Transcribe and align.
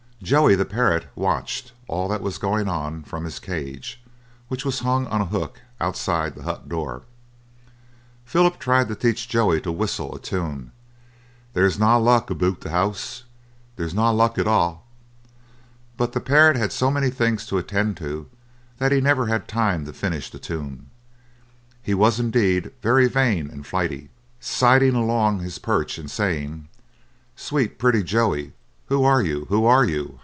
Joey, 0.23 0.53
the 0.53 0.65
parrot, 0.65 1.07
watched 1.15 1.71
all 1.87 2.07
that 2.09 2.21
was 2.21 2.37
going 2.37 2.67
on 2.69 3.01
from 3.01 3.23
his 3.25 3.39
cage, 3.39 3.99
which 4.49 4.63
was 4.63 4.79
hung 4.81 5.07
on 5.07 5.19
a 5.19 5.25
hook 5.25 5.61
outside 5.81 6.35
the 6.35 6.43
hut 6.43 6.69
door. 6.69 7.01
Philip 8.23 8.59
tried 8.59 8.87
to 8.89 8.95
teach 8.95 9.27
Joey 9.27 9.59
to 9.61 9.71
whistle 9.71 10.13
a 10.13 10.19
tune: 10.19 10.73
"There 11.53 11.65
is 11.65 11.79
na 11.79 11.97
luck 11.97 12.29
aboot 12.29 12.61
the 12.61 12.69
hoose, 12.69 13.23
There 13.77 13.85
is 13.87 13.95
na 13.95 14.11
luck 14.11 14.37
at 14.37 14.45
a'," 14.45 14.75
but 15.97 16.11
the 16.13 16.21
parrot 16.21 16.55
had 16.55 16.71
so 16.71 16.91
many 16.91 17.09
things 17.09 17.43
to 17.47 17.57
attend 17.57 17.97
to 17.97 18.29
that 18.77 18.91
he 18.91 19.01
never 19.01 19.25
had 19.25 19.47
time 19.47 19.85
to 19.85 19.91
finish 19.91 20.29
the 20.29 20.37
tune. 20.37 20.91
He 21.81 21.95
was, 21.95 22.19
indeed, 22.19 22.71
very 22.83 23.07
vain 23.07 23.49
and 23.49 23.65
flighty, 23.65 24.11
sidling 24.39 24.93
along 24.93 25.39
his 25.39 25.57
perch 25.57 25.97
and 25.97 26.11
saying: 26.11 26.67
"Sweet 27.35 27.79
pretty 27.79 28.03
Joey, 28.03 28.53
who 28.87 29.05
are 29.05 29.21
you, 29.21 29.45
who 29.47 29.63
are 29.65 29.85
you? 29.85 30.19